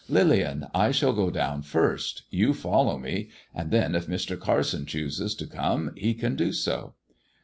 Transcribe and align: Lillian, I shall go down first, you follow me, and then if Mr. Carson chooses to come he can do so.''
Lillian, 0.09 0.65
I 0.73 0.89
shall 0.89 1.13
go 1.13 1.29
down 1.29 1.61
first, 1.61 2.23
you 2.31 2.55
follow 2.55 2.97
me, 2.97 3.29
and 3.53 3.69
then 3.69 3.93
if 3.93 4.07
Mr. 4.07 4.35
Carson 4.39 4.87
chooses 4.87 5.35
to 5.35 5.45
come 5.45 5.91
he 5.95 6.15
can 6.15 6.35
do 6.35 6.53
so.'' 6.53 6.95